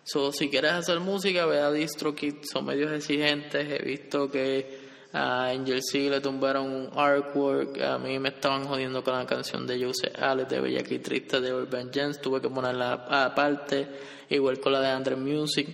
So, 0.02 0.32
si 0.32 0.48
quieres 0.48 0.72
hacer 0.72 1.00
música, 1.00 1.46
ve 1.46 1.60
a 1.60 1.70
DistroKid, 1.70 2.36
son 2.50 2.66
medios 2.66 2.92
exigentes. 2.92 3.70
He 3.70 3.84
visto 3.84 4.30
que 4.30 4.90
a 5.12 5.48
Angel 5.48 5.82
C 5.82 6.08
le 6.08 6.20
tumbaron 6.20 6.66
un 6.66 6.90
artwork. 6.98 7.80
A 7.82 7.98
mí 7.98 8.18
me 8.18 8.30
estaban 8.30 8.64
jodiendo 8.64 9.02
con 9.02 9.14
la 9.14 9.26
canción 9.26 9.66
de 9.66 9.84
Jose 9.84 10.10
Alex 10.18 10.48
de 10.48 10.60
Bella 10.60 10.82
Triste 10.82 11.40
de 11.40 11.52
Urban 11.52 11.92
Jens. 11.92 12.20
Tuve 12.20 12.40
que 12.40 12.48
ponerla 12.48 12.92
aparte, 13.08 13.88
igual 14.30 14.58
con 14.60 14.72
la 14.72 14.80
de 14.80 14.88
Andre 14.88 15.16
Music. 15.16 15.68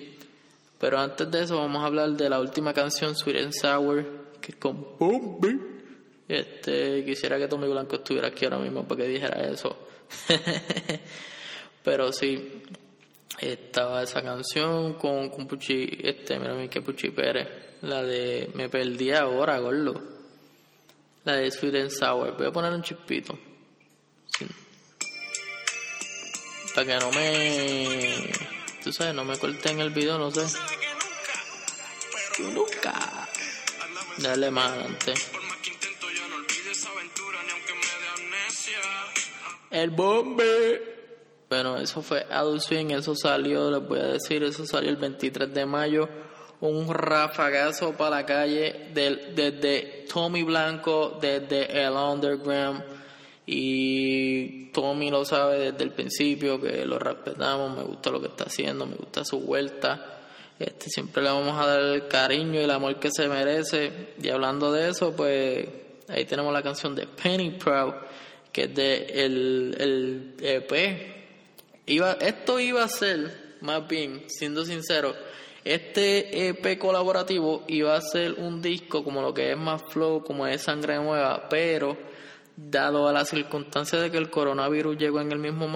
Pero 0.79 0.99
antes 0.99 1.31
de 1.31 1.43
eso, 1.43 1.57
vamos 1.57 1.83
a 1.83 1.87
hablar 1.87 2.11
de 2.11 2.29
la 2.29 2.41
última 2.41 2.73
canción, 2.73 3.15
Sweet 3.15 3.37
and 3.39 3.53
Sour, 3.53 4.05
que 4.41 4.53
es 4.53 4.57
con. 4.57 4.87
Este, 6.29 7.05
quisiera 7.05 7.39
que 7.39 7.49
Tommy 7.49 7.69
Blanco 7.69 7.97
estuviera 7.97 8.29
aquí 8.29 8.45
ahora 8.45 8.59
mismo 8.59 8.87
para 8.87 9.03
que 9.03 9.09
dijera 9.09 9.49
eso. 9.49 9.89
Pero 11.85 12.13
sí, 12.13 12.63
estaba 13.41 14.03
esa 14.03 14.23
canción 14.23 14.95
con, 14.95 15.29
con 15.31 15.47
Puchi, 15.47 15.99
este, 16.03 16.39
mira 16.39 16.69
que 16.69 16.81
Puchi 16.81 17.11
Pérez, 17.11 17.49
la 17.83 18.03
de 18.03 18.51
Me 18.55 18.69
perdí 18.69 19.13
ahora, 19.13 19.59
gordo. 19.59 20.17
La 21.25 21.35
de 21.35 21.51
Sweet 21.51 21.75
and 21.75 21.91
Sour. 21.91 22.37
Voy 22.37 22.47
a 22.47 22.53
poner 22.53 22.73
un 22.73 22.83
chispito. 22.83 23.37
Para 26.75 26.87
que 26.87 26.99
no 26.99 27.11
me. 27.11 28.31
Tú 28.85 28.93
sabes, 28.93 29.15
no 29.15 29.25
me 29.25 29.37
corten 29.37 29.81
el 29.81 29.91
video, 29.91 30.19
no 30.19 30.31
sé. 30.31 30.47
Nunca. 32.39 33.29
Dale 34.19 34.51
más 34.51 34.71
adelante. 34.71 35.15
El 39.77 39.91
bombe. 39.91 40.81
Bueno, 41.51 41.77
eso 41.77 42.01
fue 42.01 42.25
Adult 42.31 42.63
Swing, 42.63 42.93
eso 42.93 43.15
salió, 43.15 43.71
les 43.71 43.87
voy 43.87 43.99
a 43.99 44.07
decir, 44.07 44.43
eso 44.43 44.65
salió 44.65 44.89
el 44.89 44.97
23 44.97 45.53
de 45.53 45.67
mayo. 45.67 46.09
Un 46.63 46.89
rafagazo 46.89 47.93
para 47.93 48.17
la 48.17 48.25
calle 48.25 48.89
desde 48.95 50.07
Tommy 50.11 50.45
Blanco, 50.45 51.19
desde 51.21 51.85
el 51.85 51.93
Underground. 51.93 52.85
Y 53.45 54.71
Tommy 54.71 55.11
lo 55.11 55.27
sabe 55.27 55.71
desde 55.71 55.85
el 55.85 55.93
principio, 55.93 56.59
que 56.59 56.87
lo 56.87 56.99
respetamos, 56.99 57.77
me 57.77 57.85
gusta 57.85 58.11
lo 58.11 58.23
que 58.23 58.29
está 58.29 58.45
haciendo, 58.45 58.87
me 58.87 58.97
gusta 58.97 59.27
su 59.27 59.41
vuelta. 59.41 60.23
Este, 60.59 60.89
siempre 60.89 61.23
le 61.23 61.29
vamos 61.29 61.55
a 61.61 61.67
dar 61.67 61.81
el 61.81 62.09
cariño 62.09 62.63
y 62.63 62.65
el 62.65 62.71
amor 62.71 62.99
que 62.99 63.11
se 63.11 63.29
merece. 63.29 64.15
Y 64.23 64.31
hablando 64.31 64.73
de 64.73 64.89
eso, 64.89 65.15
pues 65.15 65.69
ahí 66.09 66.25
tenemos 66.25 66.51
la 66.55 66.63
canción 66.63 66.95
de 66.95 67.07
Penny 67.07 67.51
Proud, 67.51 67.93
que 68.57 68.63
es 68.63 68.75
de 68.75 69.05
el, 69.13 69.77
el 69.79 70.35
EP 70.41 70.73
Iba, 71.85 72.13
esto 72.15 72.59
iba 72.59 72.83
a 72.83 72.89
ser, 72.89 73.59
más 73.61 73.87
bien, 73.87 74.25
siendo 74.29 74.65
sincero, 74.65 75.15
este 75.63 76.49
EP 76.49 76.79
colaborativo 76.79 77.65
iba 77.69 77.95
a 77.95 78.01
ser 78.01 78.33
un 78.39 78.63
disco 78.63 79.05
como 79.05 79.21
lo 79.21 79.35
que 79.35 79.53
es 79.53 79.59
más 79.59 79.83
flow, 79.91 80.25
como 80.25 80.47
es 80.47 80.63
sangre 80.63 80.97
nueva, 80.97 81.49
pero 81.51 81.99
dado 82.57 83.07
a 83.07 83.13
la 83.13 83.27
circunstancia 83.27 84.01
de 84.01 84.11
que 84.11 84.17
el 84.17 84.31
coronavirus 84.31 84.97
llegó 84.97 85.21
en 85.21 85.31
el 85.33 85.39
mismo 85.39 85.69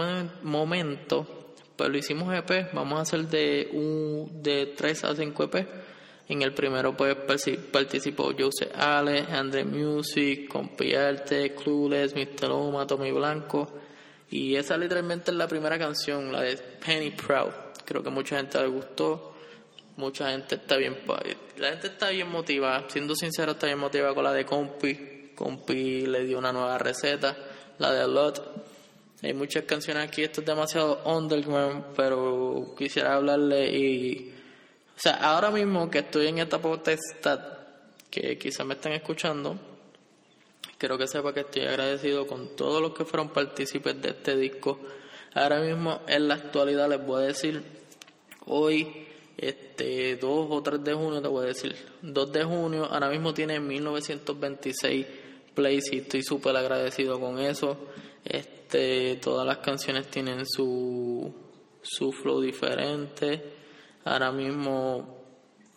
momento, 0.43 1.55
pues 1.77 1.91
lo 1.91 1.99
hicimos 1.99 2.35
EP, 2.35 2.73
vamos 2.73 2.99
a 2.99 3.03
hacer 3.03 3.29
de 3.29 3.69
un 3.73 4.43
de 4.43 4.73
3 4.75 5.05
a 5.05 5.15
5 5.15 5.45
EP. 5.45 5.69
En 6.31 6.43
el 6.43 6.55
primero 6.55 6.97
pues 6.97 7.17
participó 7.73 8.33
Jose 8.39 8.71
Ale, 8.73 9.27
Andre 9.33 9.65
Music, 9.65 10.47
Compiarte, 10.47 11.57
Clueless, 11.57 12.15
Mr. 12.15 12.49
Loma, 12.49 12.87
Tommy 12.87 13.11
Blanco. 13.11 13.69
Y 14.31 14.55
esa 14.55 14.77
literalmente 14.77 15.33
es 15.33 15.37
la 15.37 15.49
primera 15.49 15.77
canción, 15.77 16.31
la 16.31 16.43
de 16.43 16.57
Penny 16.57 17.11
Proud. 17.11 17.51
Creo 17.85 18.05
que 18.05 18.11
mucha 18.11 18.37
gente 18.37 18.61
le 18.61 18.69
gustó. 18.69 19.35
Mucha 19.97 20.31
gente 20.31 20.55
está 20.55 20.77
bien. 20.77 20.99
La 21.57 21.71
gente 21.71 21.89
está 21.89 22.11
bien 22.11 22.31
motivada. 22.31 22.89
Siendo 22.89 23.17
sincero, 23.17 23.51
está 23.53 23.67
bien 23.67 23.81
motivada 23.81 24.15
con 24.15 24.23
la 24.23 24.33
de 24.33 24.47
Compi. 24.47 25.33
Compi 25.35 26.07
le 26.07 26.25
dio 26.27 26.39
una 26.39 26.53
nueva 26.53 26.79
receta. 26.79 27.37
La 27.79 27.93
de 27.93 28.07
Lot. 28.07 28.41
Hay 29.25 29.35
muchas 29.35 29.65
canciones 29.65 30.07
aquí. 30.07 30.23
Esto 30.23 30.43
es 30.43 30.47
demasiado 30.47 31.03
underground. 31.07 31.87
Pero 31.97 32.73
quisiera 32.79 33.17
hablarle 33.17 33.77
y. 33.77 34.35
O 35.01 35.03
sea, 35.03 35.15
ahora 35.15 35.51
mismo 35.51 35.91
que 35.91 36.01
estoy 36.01 36.27
en 36.27 36.39
esta 36.39 36.59
potestad, 36.59 37.41
que 38.11 38.37
quizás 38.37 38.67
me 38.67 38.75
estén 38.75 38.93
escuchando, 38.93 39.59
Quiero 40.81 40.97
que 40.97 41.07
sepa 41.07 41.35
que 41.35 41.41
estoy 41.41 41.65
agradecido 41.65 42.27
con 42.27 42.57
todos 42.57 42.81
los 42.81 42.95
que 42.95 43.05
fueron 43.05 43.29
partícipes 43.29 44.01
de 44.01 44.09
este 44.09 44.35
disco. 44.35 44.81
Ahora 45.35 45.61
mismo, 45.61 46.01
en 46.07 46.27
la 46.27 46.37
actualidad, 46.37 46.89
les 46.89 47.05
voy 47.05 47.23
a 47.23 47.27
decir, 47.27 47.63
hoy, 48.47 49.07
este 49.37 50.17
2 50.17 50.47
o 50.49 50.63
3 50.63 50.83
de 50.83 50.95
junio, 50.95 51.21
te 51.21 51.29
voy 51.29 51.45
a 51.45 51.49
decir, 51.49 51.77
2 52.01 52.33
de 52.33 52.45
junio, 52.45 52.87
ahora 52.87 53.11
mismo 53.11 53.35
tiene 53.35 53.61
1926 53.61 55.07
plays 55.55 55.93
y 55.93 55.99
estoy 55.99 56.23
súper 56.23 56.57
agradecido 56.57 57.21
con 57.21 57.39
eso. 57.39 57.77
Este, 58.25 59.17
todas 59.17 59.47
las 59.47 59.59
canciones 59.59 60.07
tienen 60.07 60.47
su, 60.47 61.31
su 61.83 62.11
flow 62.11 62.41
diferente. 62.41 63.60
Ahora 64.05 64.33
mismo, 64.33 65.19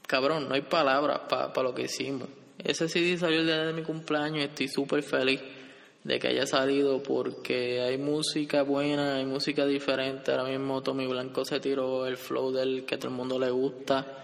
cabrón, 0.07 0.47
no 0.47 0.55
hay 0.55 0.61
palabras 0.61 1.21
para 1.27 1.63
lo 1.63 1.73
que 1.73 1.83
hicimos. 1.83 2.29
Ese 2.63 2.87
CD 2.87 3.17
salió 3.17 3.39
el 3.39 3.45
día 3.45 3.65
de 3.65 3.73
mi 3.73 3.83
cumpleaños 3.83 4.45
estoy 4.45 4.69
súper 4.69 5.03
feliz 5.03 5.41
de 6.03 6.19
que 6.19 6.27
haya 6.27 6.45
salido 6.45 7.01
porque 7.01 7.81
hay 7.81 7.97
música 7.97 8.63
buena, 8.63 9.15
hay 9.15 9.25
música 9.25 9.65
diferente. 9.65 10.31
Ahora 10.31 10.45
mismo 10.45 10.81
Tommy 10.81 11.07
Blanco 11.07 11.45
se 11.45 11.59
tiró 11.59 12.05
el 12.05 12.17
flow 12.17 12.51
del 12.51 12.85
que 12.85 12.97
todo 12.97 13.09
el 13.09 13.15
mundo 13.15 13.39
le 13.39 13.49
gusta. 13.49 14.19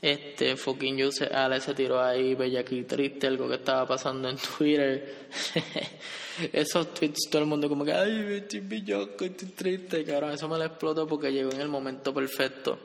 Este 0.00 0.56
fucking 0.56 1.02
Jose 1.02 1.26
Ale 1.26 1.60
se 1.60 1.72
tiró 1.72 2.02
ahí 2.02 2.36
aquí 2.58 2.82
triste, 2.82 3.26
algo 3.26 3.48
que 3.48 3.54
estaba 3.54 3.86
pasando 3.86 4.28
en 4.28 4.36
Twitter. 4.58 5.28
Esos 6.52 6.92
tweets 6.92 7.30
todo 7.30 7.42
el 7.42 7.48
mundo 7.48 7.68
como 7.68 7.84
que 7.84 7.92
ay 7.92 8.34
estoy 8.34 8.60
bellaco, 8.60 9.24
estoy 9.24 9.48
triste, 9.48 10.04
cabrón, 10.04 10.32
eso 10.32 10.48
me 10.48 10.58
lo 10.58 10.64
explotó 10.64 11.06
porque 11.06 11.32
llegó 11.32 11.52
en 11.52 11.60
el 11.60 11.68
momento 11.68 12.12
perfecto. 12.12 12.78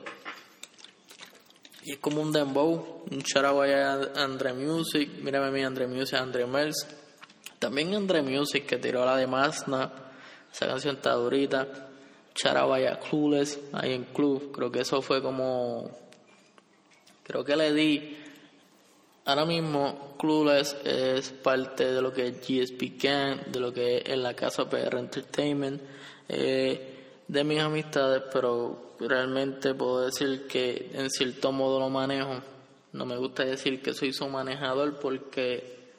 Y 1.82 1.92
es 1.92 1.98
como 1.98 2.20
un 2.20 2.32
dembow, 2.32 3.04
un 3.10 3.18
shout 3.20 3.44
a 3.44 4.22
Andre 4.22 4.52
Music, 4.52 5.10
mírame 5.22 5.46
a 5.46 5.50
mí 5.50 5.62
Andre 5.62 5.86
Music, 5.86 6.18
Andre 6.18 6.46
Mels. 6.46 6.86
También 7.58 7.94
Andre 7.94 8.22
Music 8.22 8.66
que 8.66 8.76
tiró 8.76 9.04
la 9.04 9.16
de 9.16 9.26
Masna, 9.26 9.92
esa 10.52 10.66
canción 10.66 10.96
está 10.96 11.12
durita. 11.12 11.88
Shout 12.34 13.08
Clueless, 13.08 13.58
ahí 13.72 13.92
en 13.92 14.04
Club, 14.04 14.52
creo 14.52 14.70
que 14.70 14.80
eso 14.80 15.02
fue 15.02 15.22
como, 15.22 15.90
creo 17.22 17.44
que 17.44 17.56
le 17.56 17.72
di, 17.74 18.16
ahora 19.24 19.44
mismo 19.44 20.16
Clueless 20.18 20.76
es 20.84 21.30
parte 21.30 21.92
de 21.92 22.00
lo 22.00 22.12
que 22.12 22.28
es 22.28 22.40
GSP 22.40 23.02
Gang, 23.02 23.46
de 23.46 23.60
lo 23.60 23.72
que 23.72 23.98
es 23.98 24.08
en 24.08 24.22
la 24.22 24.34
casa 24.34 24.68
PR 24.68 24.98
Entertainment, 24.98 25.82
eh, 26.28 26.89
de 27.30 27.44
mis 27.44 27.60
amistades, 27.60 28.24
pero 28.32 28.96
realmente 28.98 29.72
puedo 29.74 30.04
decir 30.04 30.48
que 30.48 30.90
en 30.92 31.08
cierto 31.08 31.52
modo 31.52 31.78
lo 31.78 31.88
manejo. 31.88 32.42
No 32.92 33.06
me 33.06 33.16
gusta 33.16 33.44
decir 33.44 33.80
que 33.80 33.94
soy 33.94 34.12
su 34.12 34.28
manejador 34.28 34.98
porque 34.98 35.92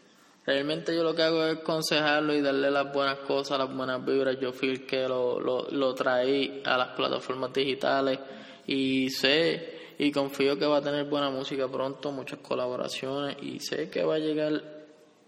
realmente 0.46 0.94
yo 0.94 1.04
lo 1.04 1.16
que 1.16 1.22
hago 1.22 1.46
es 1.46 1.60
aconsejarlo 1.60 2.34
y 2.34 2.42
darle 2.42 2.70
las 2.70 2.94
buenas 2.94 3.20
cosas, 3.20 3.60
las 3.60 3.74
buenas 3.74 4.06
vibras. 4.06 4.38
Yo 4.42 4.52
fui 4.52 4.80
que 4.80 5.08
lo, 5.08 5.40
lo, 5.40 5.70
lo 5.70 5.96
traí 5.96 6.62
a 6.66 6.78
las 6.78 6.90
plataformas 6.98 7.54
digitales 7.54 8.20
y 8.68 9.10
sé 9.10 9.94
y 10.00 10.12
confío 10.12 10.60
que 10.60 10.66
va 10.66 10.80
a 10.80 10.82
tener 10.82 11.06
buena 11.06 11.30
música 11.30 11.66
pronto, 11.70 12.12
muchas 12.12 12.40
colaboraciones 12.40 13.38
y 13.42 13.62
sé 13.62 13.90
que 13.90 14.04
va 14.04 14.16
a 14.16 14.20
llegar 14.20 14.62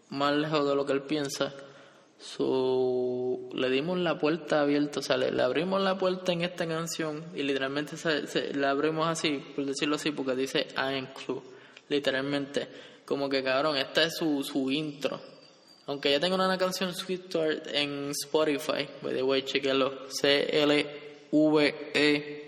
más 0.10 0.36
lejos 0.36 0.68
de 0.68 0.76
lo 0.76 0.86
que 0.86 0.92
él 0.92 1.04
piensa 1.04 1.54
So, 2.20 3.50
le 3.54 3.70
dimos 3.70 4.00
la 4.00 4.18
puerta 4.18 4.62
abierta, 4.62 5.02
o 5.02 5.04
sea, 5.04 5.18
le, 5.18 5.42
abrimos 5.42 5.82
la 5.82 5.98
puerta 5.98 6.32
en 6.32 6.42
esta 6.42 6.66
canción 6.66 7.26
y 7.36 7.44
literalmente 7.44 7.98
se, 7.98 8.54
la 8.54 8.70
abrimos 8.70 9.08
así, 9.08 9.44
por 9.56 9.66
decirlo 9.66 9.98
así, 9.98 10.12
porque 10.12 10.36
dice 10.36 10.68
I 10.78 10.96
include, 10.96 11.42
literalmente, 11.90 12.68
como 13.06 13.28
que 13.28 13.44
cabrón, 13.44 13.76
esta 13.76 14.04
es 14.04 14.16
su, 14.16 14.42
su 14.44 14.72
intro. 14.72 15.20
Aunque 15.86 16.12
ya 16.12 16.20
tengo 16.20 16.36
una 16.36 16.58
canción 16.58 16.94
Sweet 16.94 17.26
Start 17.26 17.68
en 17.74 18.12
Spotify, 18.12 18.88
by 19.02 19.14
the 19.14 19.22
way, 19.22 19.42
chequenlo, 19.42 20.10
C-L-V-E, 20.10 21.30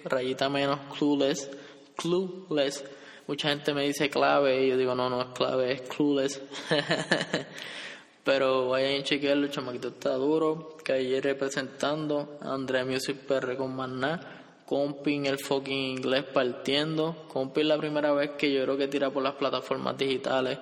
rayita 0.05 0.47
menos, 0.47 0.79
clueless, 0.97 1.49
clueless. 1.97 2.85
Mucha 3.27 3.49
gente 3.49 3.73
me 3.73 3.83
dice 3.83 4.09
clave 4.09 4.63
y 4.63 4.69
yo 4.69 4.77
digo, 4.77 4.95
no, 4.95 5.09
no 5.09 5.21
es 5.21 5.27
clave, 5.35 5.73
es 5.73 5.81
clueless. 5.81 6.41
Pero 8.25 8.69
vayan 8.69 9.01
a 9.01 9.03
chequearlo, 9.03 9.45
el 9.45 9.51
chamaquito 9.51 9.89
está 9.89 10.15
duro. 10.15 10.77
Calle 10.83 11.21
representando 11.21 12.39
a 12.41 12.55
Andrea 12.55 12.83
Music 12.83 13.17
PR 13.17 13.55
con 13.55 13.75
Maná. 13.75 14.63
Compi 14.65 15.13
en 15.13 15.27
el 15.27 15.37
fucking 15.37 15.97
inglés 15.97 16.23
partiendo. 16.33 17.27
Compi 17.31 17.61
es 17.61 17.67
la 17.67 17.77
primera 17.77 18.11
vez 18.13 18.31
que 18.31 18.51
yo 18.51 18.63
creo 18.63 18.77
que 18.77 18.87
tira 18.87 19.11
por 19.11 19.21
las 19.21 19.35
plataformas 19.35 19.95
digitales. 19.95 20.57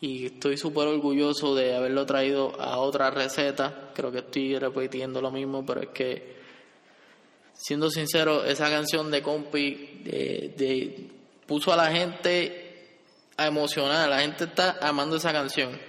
Y 0.00 0.26
estoy 0.26 0.56
súper 0.56 0.88
orgulloso 0.88 1.54
de 1.54 1.76
haberlo 1.76 2.04
traído 2.04 2.60
a 2.60 2.78
otra 2.78 3.12
receta. 3.12 3.90
Creo 3.94 4.10
que 4.10 4.18
estoy 4.18 4.58
repitiendo 4.58 5.22
lo 5.22 5.30
mismo, 5.30 5.64
pero 5.64 5.82
es 5.82 5.90
que, 5.90 6.36
siendo 7.52 7.90
sincero, 7.90 8.44
esa 8.44 8.68
canción 8.70 9.08
de 9.12 9.22
Compi 9.22 10.00
de, 10.02 11.10
puso 11.46 11.72
a 11.72 11.76
la 11.76 11.92
gente 11.92 13.04
a 13.36 13.46
emocionar. 13.46 14.08
La 14.08 14.18
gente 14.18 14.44
está 14.44 14.78
amando 14.80 15.14
esa 15.14 15.32
canción. 15.32 15.87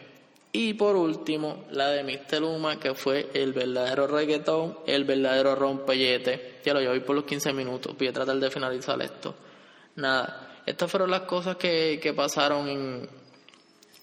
Y 0.51 0.73
por 0.73 0.95
último, 0.95 1.65
la 1.71 1.89
de 1.89 2.03
Mr. 2.03 2.41
Luma, 2.41 2.79
que 2.79 2.95
fue 2.95 3.29
el 3.33 3.53
verdadero 3.53 4.07
reggaetón, 4.07 4.79
el 4.87 5.03
verdadero 5.03 5.53
rompellete. 5.53 6.59
Ya 6.65 6.73
lo 6.73 6.79
llevo 6.79 7.05
por 7.05 7.15
los 7.15 7.25
15 7.25 7.53
minutos, 7.53 7.95
voy 7.97 8.07
a 8.07 8.13
tratar 8.13 8.37
de 8.37 8.49
finalizar 8.49 8.99
esto. 9.01 9.35
Nada, 9.97 10.61
estas 10.65 10.89
fueron 10.89 11.11
las 11.11 11.21
cosas 11.21 11.55
que, 11.57 11.99
que 12.01 12.13
pasaron 12.13 12.67
en, 12.67 13.09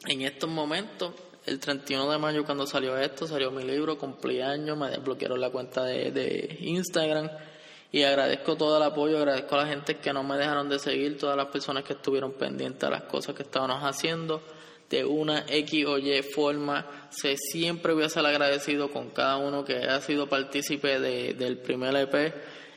en 0.07 0.23
estos 0.23 0.49
momentos. 0.49 1.13
El 1.47 1.59
31 1.59 2.11
de 2.11 2.19
mayo 2.19 2.45
cuando 2.45 2.67
salió 2.67 2.97
esto, 2.97 3.27
salió 3.27 3.51
mi 3.51 3.65
libro, 3.65 3.99
cumplí 3.99 4.41
años, 4.41 4.77
me 4.77 4.91
desbloquearon 4.91 5.41
la 5.41 5.51
cuenta 5.51 5.85
de, 5.85 6.11
de 6.11 6.59
Instagram 6.61 7.29
y 7.93 8.03
agradezco 8.03 8.57
todo 8.57 8.77
el 8.77 8.83
apoyo, 8.83 9.19
agradezco 9.19 9.55
a 9.55 9.59
la 9.59 9.67
gente 9.69 9.97
que 9.99 10.13
no 10.13 10.25
me 10.25 10.37
dejaron 10.37 10.69
de 10.69 10.79
seguir, 10.79 11.19
todas 11.19 11.37
las 11.37 11.47
personas 11.47 11.85
que 11.85 11.93
estuvieron 11.93 12.33
pendientes 12.33 12.83
a 12.85 12.91
las 12.91 13.03
cosas 13.03 13.35
que 13.35 13.43
estábamos 13.43 13.83
haciendo 13.83 14.43
de 14.91 15.05
una 15.05 15.45
X 15.49 15.87
o 15.87 15.99
Y 15.99 16.23
forma. 16.23 17.09
Se 17.11 17.37
siempre 17.37 17.93
voy 17.93 18.05
a 18.05 18.09
ser 18.09 18.25
agradecido 18.27 18.91
con 18.91 19.11
cada 19.11 19.37
uno 19.37 19.65
que 19.65 19.77
ha 19.77 20.01
sido 20.01 20.29
partícipe 20.29 20.99
de, 21.01 21.35
del 21.35 21.59
primer 21.59 21.97
EP. 21.97 22.35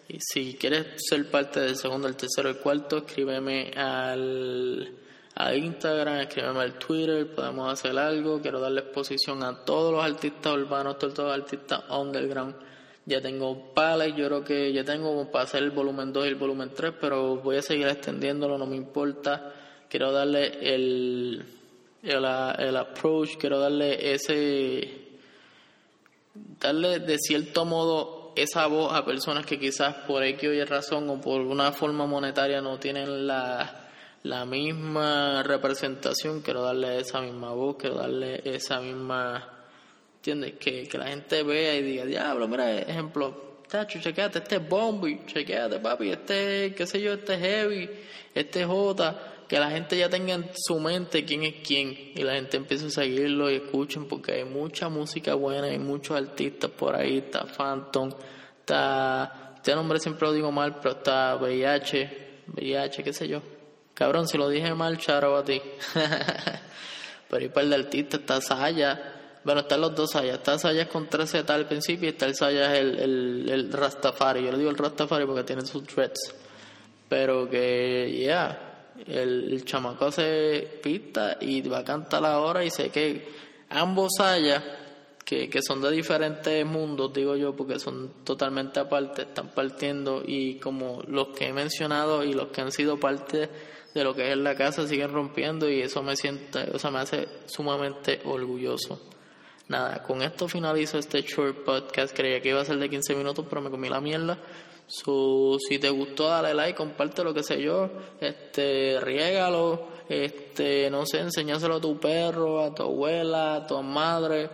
Y 0.08 0.18
si 0.20 0.56
quieres 0.56 0.88
ser 0.98 1.30
parte 1.30 1.60
del 1.60 1.76
segundo, 1.76 2.08
el 2.08 2.16
tercero, 2.16 2.50
el 2.50 2.58
cuarto, 2.58 2.98
escríbeme 2.98 3.72
al, 3.76 4.92
a 5.36 5.54
Instagram, 5.54 6.22
escríbeme 6.22 6.62
al 6.62 6.80
Twitter, 6.80 7.28
podemos 7.34 7.72
hacer 7.72 7.98
algo. 7.98 8.42
Quiero 8.42 8.60
darle 8.60 8.82
exposición 8.82 9.44
a 9.44 9.64
todos 9.64 9.94
los 9.94 10.04
artistas 10.04 10.54
urbanos, 10.54 10.98
todos 10.98 11.20
los 11.20 11.34
artistas 11.34 11.84
underground. 11.90 12.56
Ya 13.06 13.22
tengo 13.22 13.74
pales, 13.74 14.16
yo 14.16 14.28
creo 14.28 14.44
que 14.44 14.74
ya 14.74 14.84
tengo 14.84 15.32
para 15.32 15.46
hacer 15.46 15.64
el 15.64 15.72
volumen 15.72 16.12
2 16.12 16.26
y 16.26 16.28
el 16.30 16.36
volumen 16.36 16.72
3, 16.76 16.94
pero 17.00 17.38
voy 17.38 17.58
a 17.58 17.62
seguir 17.62 17.88
extendiéndolo, 17.88 18.58
no 18.58 18.66
me 18.66 18.76
importa. 18.76 19.54
Quiero 19.90 20.12
darle 20.12 20.60
el, 20.62 21.44
el, 22.04 22.26
el 22.26 22.78
approach, 22.78 23.38
quiero 23.38 23.60
darle 23.60 24.14
ese, 24.14 25.10
darle 26.60 27.00
de 27.00 27.18
cierto 27.18 27.66
modo 27.66 28.34
esa 28.36 28.68
voz 28.68 28.94
a 28.94 29.06
personas 29.06 29.46
que 29.46 29.60
quizás 29.60 29.96
por 30.08 30.24
X 30.24 30.50
o 30.50 30.54
Y 30.54 30.64
razón 30.64 31.10
o 31.10 31.20
por 31.20 31.42
una 31.42 31.72
forma 31.72 32.06
monetaria 32.06 32.62
no 32.62 32.80
tienen 32.80 33.28
la, 33.28 33.88
la 34.24 34.46
misma 34.46 35.44
representación, 35.44 36.42
quiero 36.42 36.62
darle 36.62 37.00
esa 37.00 37.22
misma 37.22 37.52
voz, 37.52 37.78
quiero 37.78 37.96
darle 37.96 38.42
esa 38.46 38.80
misma, 38.80 39.48
¿entiendes? 40.18 40.54
Que, 40.60 40.88
que 40.88 40.98
la 40.98 41.08
gente 41.08 41.44
vea 41.44 41.76
y 41.76 41.84
diga, 41.84 42.06
diablo, 42.06 42.48
mira, 42.48 42.80
ejemplo, 42.80 43.60
tacho, 43.68 44.00
chequeate, 44.00 44.40
este 44.40 44.56
es 44.56 44.70
Bombi, 44.70 45.26
chequeate, 45.26 45.80
papi, 45.80 46.12
este, 46.12 46.74
qué 46.76 46.86
sé 46.86 47.02
yo, 47.02 47.14
este 47.14 47.34
es 47.36 47.40
Heavy, 47.40 47.90
este 48.34 48.62
es 48.62 48.68
J, 48.68 49.16
que 49.50 49.60
la 49.60 49.72
gente 49.72 49.98
ya 49.98 50.10
tenga 50.10 50.36
en 50.36 50.52
su 50.56 50.80
mente 50.80 51.26
quién 51.26 51.42
es 51.42 51.56
quién 51.66 52.12
y 52.14 52.22
la 52.22 52.34
gente 52.36 52.56
empiece 52.56 52.86
a 52.86 52.90
seguirlo 52.92 53.50
y 53.50 53.56
escuchen 53.56 54.08
porque 54.08 54.34
hay 54.34 54.46
mucha 54.46 54.90
música 54.90 55.34
buena, 55.34 55.66
hay 55.66 55.80
muchos 55.80 56.16
artistas 56.16 56.70
por 56.70 56.96
ahí, 56.96 57.18
está 57.18 57.46
Phantom, 57.48 58.12
está, 58.60 59.54
este 59.56 59.74
nombre 59.74 60.00
siempre 60.00 60.28
lo 60.28 60.34
digo 60.34 60.52
mal, 60.52 60.76
pero 60.76 60.92
está 60.92 61.36
VIH, 61.36 62.44
VIH, 62.54 63.04
qué 63.04 63.12
sé 63.12 63.28
yo. 63.28 63.42
Cabrón, 63.96 64.28
si 64.28 64.38
lo 64.38 64.48
dije 64.50 64.72
mal, 64.76 65.00
charo 65.00 65.36
a 65.36 65.44
ti. 65.44 65.60
pero 67.30 67.42
hay 67.42 67.50
par 67.50 67.66
de 67.66 67.76
artistas, 67.76 68.20
está 68.20 68.42
Saya, 68.42 69.40
bueno, 69.44 69.62
están 69.62 69.82
los 69.82 69.96
dos 69.96 70.12
Sayas, 70.12 70.38
está 70.38 70.60
Sayas 70.60 70.90
con 70.90 71.10
13 71.10 71.40
Z 71.40 71.56
al 71.56 71.66
principio 71.66 72.08
y 72.08 72.12
está 72.12 72.28
el 72.28 72.36
Sayas 72.36 72.78
el, 72.78 73.00
el, 73.00 73.50
el 73.50 73.74
Rastafari, 73.74 74.44
yo 74.44 74.52
le 74.52 74.60
digo 74.60 74.70
el 74.70 74.78
Rastafari 74.78 75.26
porque 75.26 75.44
tiene 75.44 75.66
sus 75.66 75.84
threads, 75.86 76.36
pero 77.10 77.50
que, 77.50 78.16
ya, 78.16 78.20
yeah 78.20 78.69
el, 79.08 79.64
chamaco 79.66 80.06
hace 80.06 80.80
pista 80.82 81.38
y 81.40 81.62
va 81.62 81.80
a 81.80 81.84
cantar 81.84 82.26
ahora 82.26 82.64
y 82.64 82.70
sé 82.70 82.90
que 82.90 83.28
ambos 83.70 84.20
haya 84.20 84.64
que, 85.26 85.50
que 85.50 85.62
son 85.62 85.82
de 85.82 85.92
diferentes 85.92 86.66
mundos, 86.66 87.14
digo 87.14 87.36
yo, 87.36 87.56
porque 87.56 87.80
son 87.80 88.24
totalmente 88.24 88.80
aparte, 88.80 89.24
están 89.24 89.50
partiendo 89.50 90.24
y 90.26 90.56
como 90.56 91.04
los 91.08 91.30
que 91.30 91.48
he 91.48 91.54
mencionado 91.54 92.24
y 92.24 92.34
los 92.34 92.48
que 92.48 92.62
han 92.62 92.72
sido 92.72 93.00
parte 93.00 93.50
de 93.94 94.04
lo 94.04 94.16
que 94.16 94.32
es 94.32 94.38
la 94.38 94.56
casa 94.56 94.88
siguen 94.88 95.12
rompiendo 95.12 95.70
y 95.70 95.82
eso 95.82 96.02
me 96.04 96.16
siente, 96.16 96.70
o 96.74 96.80
sea, 96.80 96.92
me 96.92 97.00
hace 97.00 97.28
sumamente 97.46 98.22
orgulloso. 98.26 99.00
Nada, 99.70 100.02
con 100.02 100.24
esto 100.24 100.48
finalizo 100.48 100.98
este 100.98 101.22
short 101.22 101.64
podcast. 101.64 102.16
Creía 102.16 102.42
que 102.42 102.50
iba 102.50 102.60
a 102.60 102.66
ser 102.66 102.80
de 102.80 102.90
15 102.90 103.14
minutos, 103.14 103.46
pero 103.48 103.62
me 103.62 103.70
comí 103.70 103.88
la 103.88 104.02
mierda. 104.02 104.40
So, 104.88 105.58
si 105.60 105.78
te 105.78 105.92
gustó, 105.92 106.28
dale 106.28 106.56
like, 106.56 106.76
comparte 106.76 107.24
lo 107.24 107.36
que 107.36 107.44
sé 107.44 107.62
yo, 107.62 107.88
este, 108.20 109.00
riégalo, 109.00 109.90
este, 110.10 110.90
no 110.90 111.06
sé, 111.06 111.20
enseñáselo 111.20 111.76
a 111.76 111.82
tu 111.82 112.00
perro, 112.00 112.64
a 112.64 112.74
tu 112.74 112.82
abuela, 112.82 113.58
a 113.58 113.68
tu 113.68 113.80
madre. 113.84 114.50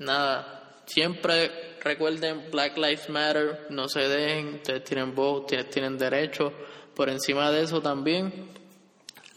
Nada, 0.00 0.82
siempre 0.84 1.78
recuerden 1.80 2.50
Black 2.50 2.76
Lives 2.76 3.08
Matter, 3.08 3.68
no 3.70 3.88
se 3.88 4.00
dejen, 4.00 4.56
ustedes 4.56 4.84
tienen 4.84 5.14
voz, 5.14 5.40
ustedes 5.40 5.70
tienen 5.70 5.96
derecho. 5.96 6.52
Por 6.94 7.08
encima 7.08 7.50
de 7.50 7.62
eso 7.62 7.80
también, 7.80 8.50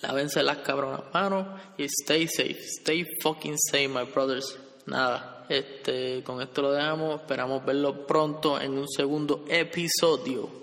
lávense 0.02 0.44
las 0.44 0.58
cabronas 0.58 1.04
manos 1.14 1.48
y 1.78 1.86
stay 1.86 2.28
safe, 2.28 2.60
stay 2.82 3.06
fucking 3.22 3.58
safe, 3.58 3.88
my 3.88 4.04
brothers. 4.04 4.60
Nada. 4.86 5.46
Este, 5.50 6.24
con 6.24 6.42
esto 6.42 6.62
lo 6.62 6.72
dejamos. 6.72 7.22
Esperamos 7.22 7.66
verlo 7.66 8.06
pronto 8.08 8.60
en 8.60 8.78
un 8.78 8.88
segundo 8.88 9.44
episodio. 9.48 10.61